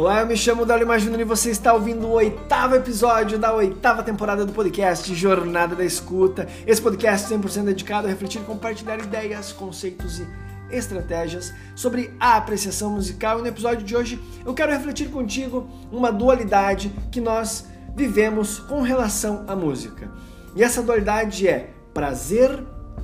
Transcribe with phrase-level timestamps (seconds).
[0.00, 4.02] Olá, eu me chamo Dali Júnior e você está ouvindo o oitavo episódio da oitava
[4.02, 6.48] temporada do podcast Jornada da Escuta.
[6.66, 10.26] Esse podcast 100% dedicado a refletir e compartilhar ideias, conceitos e
[10.70, 13.40] estratégias sobre a apreciação musical.
[13.40, 18.80] E no episódio de hoje eu quero refletir contigo uma dualidade que nós vivemos com
[18.80, 20.10] relação à música.
[20.56, 22.58] E essa dualidade é prazer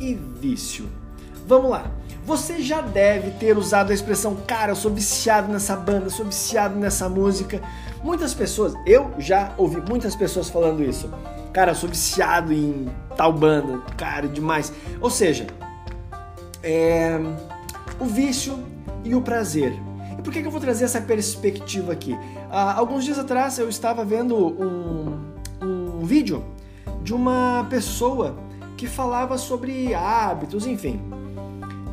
[0.00, 0.88] e vício.
[1.46, 1.97] Vamos lá.
[2.28, 6.78] Você já deve ter usado a expressão, cara, eu sou viciado nessa banda, sou viciado
[6.78, 7.58] nessa música.
[8.04, 11.10] Muitas pessoas, eu já ouvi muitas pessoas falando isso.
[11.54, 12.86] Cara, eu sou viciado em
[13.16, 14.70] tal banda, cara, demais.
[15.00, 15.46] Ou seja,
[16.62, 17.18] é,
[17.98, 18.62] o vício
[19.02, 19.72] e o prazer.
[20.18, 22.14] E por que, que eu vou trazer essa perspectiva aqui?
[22.50, 25.18] Ah, alguns dias atrás eu estava vendo um,
[25.62, 26.44] um vídeo
[27.02, 28.36] de uma pessoa
[28.76, 31.00] que falava sobre hábitos, enfim.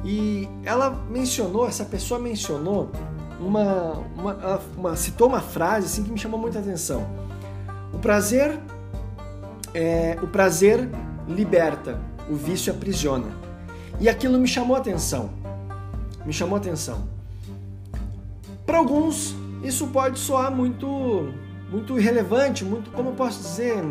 [0.05, 2.91] E ela mencionou, essa pessoa mencionou
[3.39, 7.05] uma, uma, uma, citou uma frase assim que me chamou muita atenção.
[7.91, 8.57] O prazer
[9.75, 10.89] é, o prazer
[11.27, 13.27] liberta, o vício aprisiona.
[13.99, 15.29] E aquilo me chamou atenção.
[16.25, 17.07] Me chamou atenção.
[18.65, 21.33] Para alguns, isso pode soar muito
[21.69, 23.83] muito irrelevante, muito, como eu posso dizer,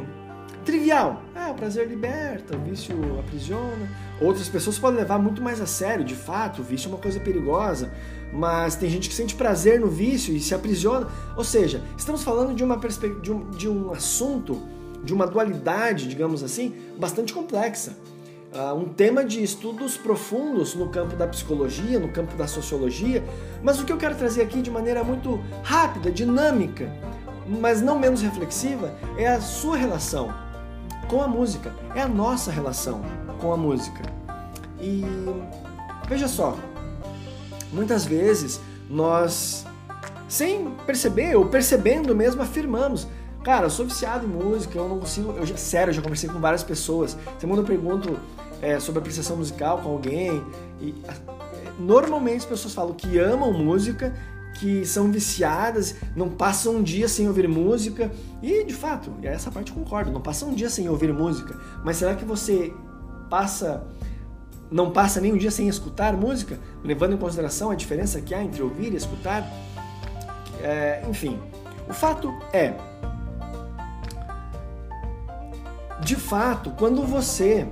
[0.64, 1.22] trivial.
[1.34, 3.88] Ah, o prazer liberta, o vício aprisiona.
[4.20, 7.20] Outras pessoas podem levar muito mais a sério, de fato, o vício é uma coisa
[7.20, 7.92] perigosa,
[8.32, 11.06] mas tem gente que sente prazer no vício e se aprisiona.
[11.36, 12.76] Ou seja, estamos falando de, uma
[13.20, 14.62] de, um, de um assunto,
[15.02, 17.96] de uma dualidade, digamos assim, bastante complexa.
[18.52, 23.24] Uh, um tema de estudos profundos no campo da psicologia, no campo da sociologia,
[23.64, 26.88] mas o que eu quero trazer aqui de maneira muito rápida, dinâmica,
[27.48, 30.43] mas não menos reflexiva, é a sua relação
[31.04, 33.02] com a música, é a nossa relação
[33.40, 34.02] com a música.
[34.80, 35.04] E
[36.08, 36.56] veja só,
[37.72, 39.66] muitas vezes nós,
[40.28, 43.06] sem perceber ou percebendo mesmo, afirmamos:
[43.42, 45.32] Cara, eu sou viciado em música, eu não consigo.
[45.32, 47.16] Eu já, sério, eu já conversei com várias pessoas.
[47.38, 48.18] Segundo eu pergunto
[48.62, 50.42] é, sobre apreciação musical com alguém,
[50.80, 50.94] e
[51.78, 54.14] normalmente as pessoas falam que amam música
[54.54, 58.10] que são viciadas, não passam um dia sem ouvir música.
[58.42, 61.58] E de fato, essa parte concordo, não passa um dia sem ouvir música.
[61.84, 62.72] Mas será que você
[63.28, 63.84] passa
[64.70, 68.42] não passa nem um dia sem escutar música, levando em consideração a diferença que há
[68.42, 69.48] entre ouvir e escutar?
[70.60, 71.38] É, enfim,
[71.88, 72.74] o fato é,
[76.00, 77.66] de fato, quando você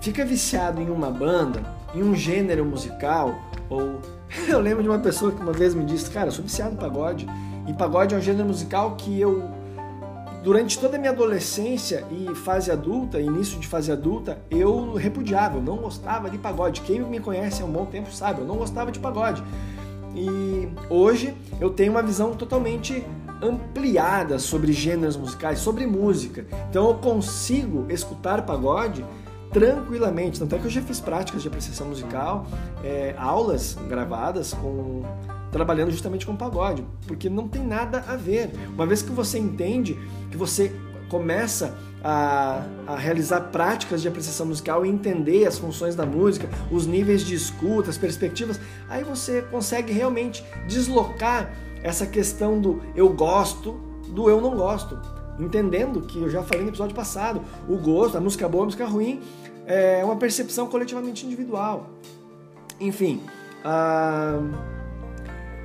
[0.00, 1.62] fica viciado em uma banda,
[1.94, 3.38] em um gênero musical
[3.68, 4.00] ou
[4.48, 6.76] Eu lembro de uma pessoa que uma vez me disse, cara, eu sou viciado em
[6.76, 7.26] pagode.
[7.66, 9.48] E pagode é um gênero musical que eu,
[10.42, 15.62] durante toda a minha adolescência e fase adulta, início de fase adulta, eu repudiava, eu
[15.62, 16.82] não gostava de pagode.
[16.82, 19.42] Quem me conhece há um bom tempo sabe, eu não gostava de pagode.
[20.14, 23.04] E hoje eu tenho uma visão totalmente
[23.42, 26.44] ampliada sobre gêneros musicais, sobre música.
[26.68, 29.04] Então eu consigo escutar pagode
[29.54, 30.40] tranquilamente.
[30.40, 32.46] Tanto é que eu já fiz práticas de apreciação musical,
[32.82, 35.02] é, aulas gravadas com
[35.52, 38.50] trabalhando justamente com pagode, porque não tem nada a ver.
[38.74, 39.96] Uma vez que você entende,
[40.28, 40.74] que você
[41.08, 46.88] começa a, a, realizar práticas de apreciação musical e entender as funções da música, os
[46.88, 51.52] níveis de escuta, as perspectivas, aí você consegue realmente deslocar
[51.84, 54.98] essa questão do eu gosto do eu não gosto
[55.38, 58.86] entendendo que eu já falei no episódio passado, o gosto, a música boa, a música
[58.86, 59.20] ruim,
[59.66, 61.90] é uma percepção coletivamente individual.
[62.80, 63.22] Enfim,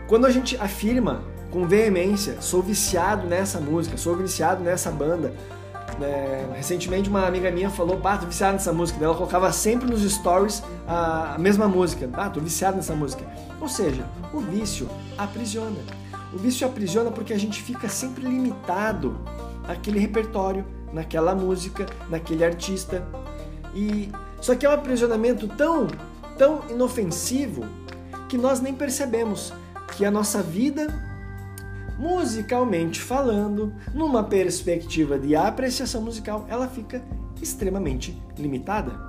[0.08, 5.34] quando a gente afirma com veemência, sou viciado nessa música, sou viciado nessa banda.
[6.02, 9.04] É, recentemente uma amiga minha falou, bah, tô viciado nessa música.
[9.04, 12.10] Ela colocava sempre nos stories a, a mesma música.
[12.14, 13.26] Ah, tô viciado nessa música.
[13.60, 14.88] Ou seja, o vício
[15.18, 15.76] aprisiona.
[16.32, 19.18] O vício aprisiona porque a gente fica sempre limitado
[19.70, 23.06] aquele repertório, naquela música, naquele artista.
[23.76, 25.88] E só que é um aprisionamento tão,
[26.38, 27.64] tão inofensivo
[28.28, 29.54] que nós nem percebemos
[29.96, 30.88] que a nossa vida,
[32.00, 37.04] musicalmente falando, numa perspectiva de apreciação musical, ela fica
[37.40, 39.08] extremamente limitada.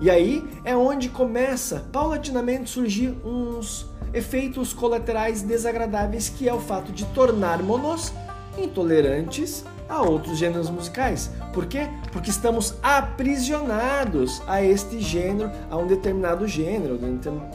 [0.00, 6.90] E aí é onde começa paulatinamente surgir uns efeitos colaterais desagradáveis, que é o fato
[6.90, 8.12] de tornarmos-nos
[8.56, 11.30] intolerantes a outros gêneros musicais.
[11.52, 11.88] Por quê?
[12.12, 16.98] Porque estamos aprisionados a este gênero, a um determinado gênero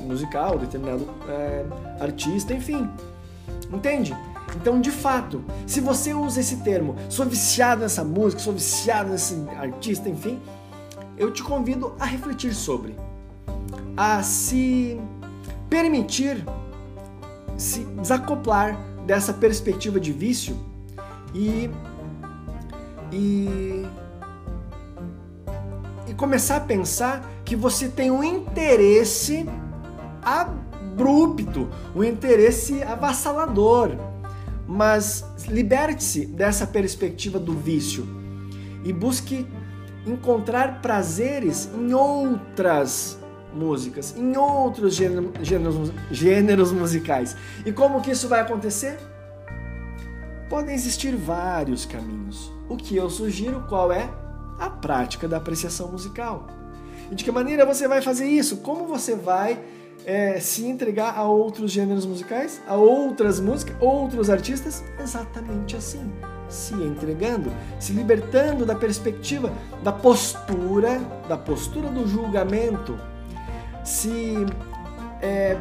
[0.01, 1.65] musical, determinado é,
[1.99, 2.89] artista, enfim.
[3.71, 4.15] Entende?
[4.55, 9.35] Então, de fato, se você usa esse termo, sou viciado nessa música, sou viciado nesse
[9.57, 10.39] artista, enfim,
[11.17, 12.95] eu te convido a refletir sobre,
[13.95, 14.99] a se
[15.69, 16.43] permitir
[17.57, 20.57] se desacoplar dessa perspectiva de vício
[21.33, 21.69] e,
[23.11, 23.85] e,
[26.07, 29.45] e começar a pensar que você tem um interesse
[30.21, 33.91] abrupto, um interesse avassalador.
[34.67, 38.07] Mas liberte-se dessa perspectiva do vício
[38.83, 39.47] e busque
[40.05, 43.19] encontrar prazeres em outras
[43.53, 47.35] músicas, em outros gêneros, gêneros, gêneros musicais.
[47.65, 48.97] E como que isso vai acontecer?
[50.49, 52.51] Podem existir vários caminhos.
[52.67, 54.09] O que eu sugiro qual é?
[54.57, 56.47] A prática da apreciação musical.
[57.11, 58.57] E de que maneira você vai fazer isso?
[58.57, 59.59] Como você vai
[60.05, 64.83] é, se entregar a outros gêneros musicais, a outras músicas, outros artistas?
[64.99, 66.11] Exatamente assim.
[66.49, 69.53] Se entregando, se libertando da perspectiva,
[69.83, 72.99] da postura, da postura do julgamento,
[73.83, 74.33] se
[75.21, 75.57] é,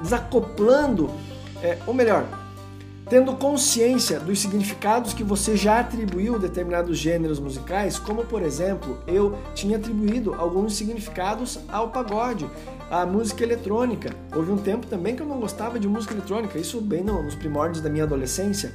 [0.00, 1.10] desacoplando,
[1.62, 2.26] é, ou melhor,
[3.08, 8.98] tendo consciência dos significados que você já atribuiu a determinados gêneros musicais, como por exemplo,
[9.06, 12.48] eu tinha atribuído alguns significados ao pagode,
[12.90, 14.14] à música eletrônica.
[14.34, 17.80] Houve um tempo também que eu não gostava de música eletrônica, isso bem nos primórdios
[17.82, 18.74] da minha adolescência,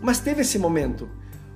[0.00, 1.08] mas teve esse momento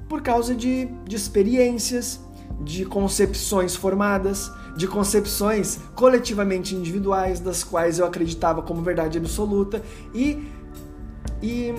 [0.08, 2.20] por causa de, de experiências,
[2.60, 9.82] de concepções formadas, de concepções coletivamente individuais, das quais eu acreditava como verdade absoluta
[10.14, 10.46] e,
[11.42, 11.74] e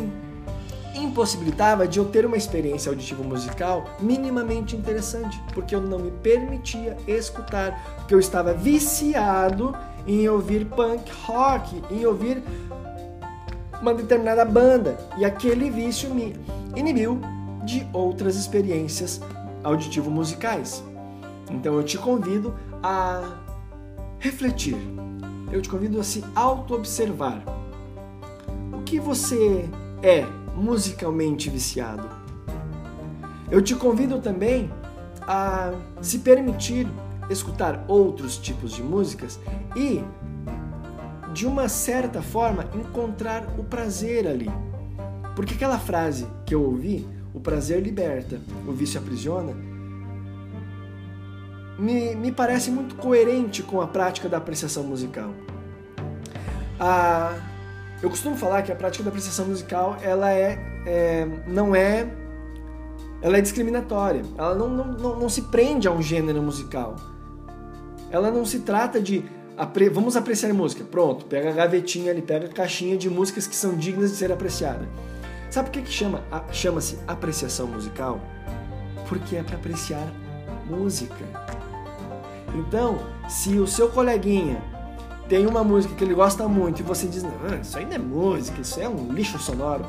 [0.95, 6.97] impossibilitava de eu ter uma experiência auditiva musical minimamente interessante, porque eu não me permitia
[7.07, 9.75] escutar, porque eu estava viciado
[10.07, 12.43] em ouvir punk rock, em ouvir
[13.81, 16.35] uma determinada banda, e aquele vício me
[16.75, 17.19] inibiu
[17.63, 19.21] de outras experiências
[19.63, 20.83] auditivo musicais.
[21.49, 23.37] Então eu te convido a
[24.19, 24.77] refletir.
[25.51, 27.58] Eu te convido a se auto-observar.
[28.89, 29.69] Que você
[30.01, 30.25] é
[30.55, 32.09] musicalmente viciado?
[33.51, 34.67] Eu te convido também
[35.27, 35.71] a
[36.01, 36.87] se permitir
[37.29, 39.39] escutar outros tipos de músicas
[39.75, 40.03] e,
[41.35, 44.49] de uma certa forma, encontrar o prazer ali.
[45.35, 49.53] Porque aquela frase que eu ouvi o prazer liberta, o vício aprisiona,
[51.77, 55.29] me, me parece muito coerente com a prática da apreciação musical.
[58.01, 62.07] Eu costumo falar que a prática da apreciação musical ela é, é não é
[63.21, 64.23] ela é discriminatória.
[64.37, 66.95] Ela não, não, não, não, se prende a um gênero musical.
[68.09, 69.25] Ela não se trata de
[69.57, 70.83] apre, vamos apreciar música.
[70.83, 74.31] Pronto, pega a gavetinha ali, pega a caixinha de músicas que são dignas de ser
[74.31, 74.87] apreciadas.
[75.49, 78.21] Sabe por que, que chama, chama-se apreciação musical?
[79.07, 80.07] Porque é para apreciar
[80.69, 81.25] música.
[82.55, 84.61] Então, se o seu coleguinha
[85.29, 87.31] tem uma música que ele gosta muito e você diz, não,
[87.61, 89.85] isso aí não é música, isso é um lixo sonoro,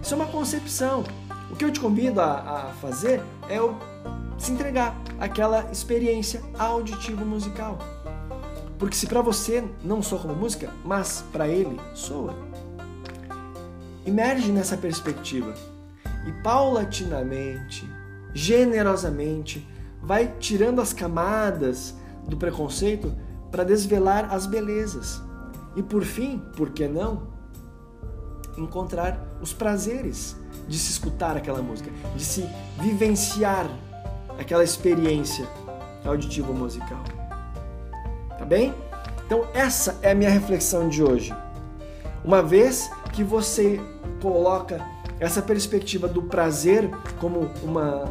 [0.00, 1.02] isso é uma concepção.
[1.50, 3.74] O que eu te convido a, a fazer é o,
[4.38, 7.78] se entregar àquela experiência auditiva musical.
[8.78, 12.34] Porque se para você não soa como música, mas para ele soa.
[14.06, 15.52] Emerge nessa perspectiva
[16.28, 17.90] e paulatinamente,
[18.32, 19.66] generosamente,
[20.00, 21.96] vai tirando as camadas
[22.28, 23.12] do preconceito
[23.56, 25.22] para desvelar as belezas.
[25.74, 27.22] E por fim, por que não?
[28.58, 30.36] Encontrar os prazeres
[30.68, 32.46] de se escutar aquela música, de se
[32.78, 33.66] vivenciar
[34.38, 35.48] aquela experiência
[36.04, 37.02] auditiva musical.
[38.38, 38.74] Tá bem?
[39.24, 41.34] Então, essa é a minha reflexão de hoje.
[42.22, 43.80] Uma vez que você
[44.20, 44.86] coloca
[45.18, 48.04] essa perspectiva do prazer como uma,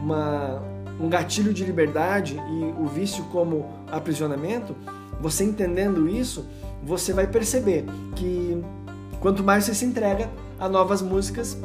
[0.00, 0.62] uma,
[0.98, 4.74] um gatilho de liberdade e o vício como aprisionamento,
[5.20, 6.46] você entendendo isso,
[6.82, 7.84] você vai perceber
[8.14, 8.62] que
[9.20, 11.56] quanto mais você se entrega a novas músicas,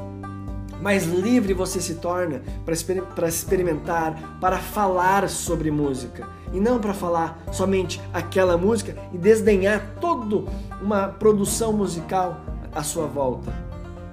[0.82, 6.28] mais livre você se torna para exper experimentar, para falar sobre música.
[6.52, 10.50] E não para falar somente aquela música e desdenhar toda
[10.82, 12.42] uma produção musical
[12.74, 13.54] à sua volta,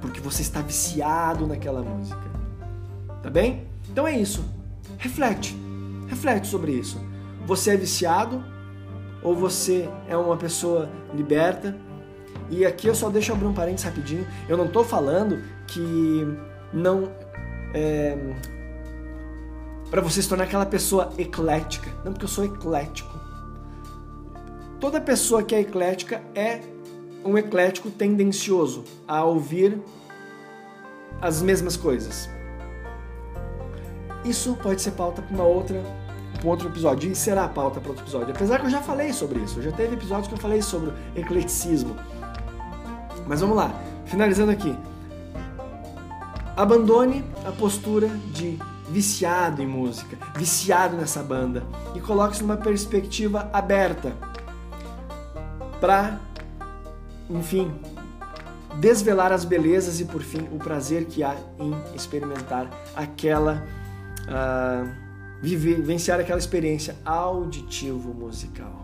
[0.02, 2.20] porque você está viciado naquela música.
[3.23, 3.66] Tá bem?
[3.88, 4.44] Então é isso.
[4.99, 5.57] Reflete.
[6.09, 7.00] Reflete sobre isso.
[7.47, 8.45] Você é viciado
[9.23, 11.76] ou você é uma pessoa liberta?
[12.49, 14.26] E aqui eu só deixo abrir um parênteses rapidinho.
[14.49, 16.26] Eu não estou falando que
[16.73, 17.11] não
[17.75, 18.17] é,
[19.91, 21.91] para você se tornar aquela pessoa eclética.
[22.05, 23.15] Não, porque eu sou eclético.
[24.81, 26.61] Toda pessoa que é eclética é
[27.25, 29.81] um eclético tendencioso a ouvir
[31.21, 32.29] as mesmas coisas.
[34.28, 35.83] Isso pode ser pauta para uma outra
[36.37, 38.35] para outro episódio, e será pauta para outro episódio.
[38.35, 41.97] Apesar que eu já falei sobre isso, já teve episódios que eu falei sobre ecleticismo.
[43.26, 44.76] Mas vamos lá, finalizando aqui.
[46.56, 51.64] Abandone a postura de viciado em música, viciado nessa banda
[51.95, 54.12] e coloque-se numa perspectiva aberta
[55.80, 56.21] para,
[57.28, 57.73] enfim,
[58.78, 63.66] desvelar as belezas e por fim o prazer que há em experimentar aquela
[64.26, 64.88] uh,
[65.40, 68.83] vivenciar aquela experiência auditivo musical.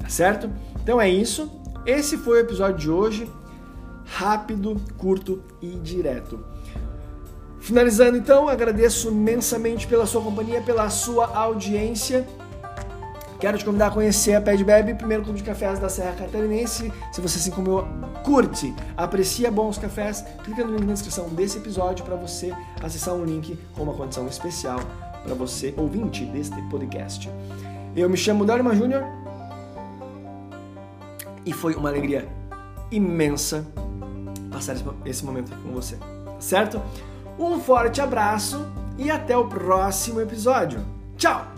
[0.00, 0.50] Tá certo?
[0.82, 1.50] Então é isso.
[1.84, 3.30] Esse foi o episódio de hoje.
[4.04, 6.44] Rápido, curto e direto.
[7.60, 12.26] Finalizando então, agradeço imensamente pela sua companhia, pela sua audiência.
[13.40, 16.92] Quero te convidar a conhecer a Ped Bebe, primeiro clube de cafés da Serra Catarinense.
[17.12, 17.88] Se você assim como eu
[18.24, 22.52] curte, aprecia bons cafés, clica no link na descrição desse episódio para você
[22.82, 24.80] acessar um link com uma condição especial
[25.22, 27.30] para você ouvinte deste podcast.
[27.94, 29.04] Eu me chamo Dharma Júnior
[31.46, 32.28] e foi uma alegria
[32.90, 33.64] imensa
[34.50, 35.96] passar esse momento aqui com você,
[36.40, 36.82] certo?
[37.38, 38.66] Um forte abraço
[38.96, 40.84] e até o próximo episódio.
[41.16, 41.57] Tchau!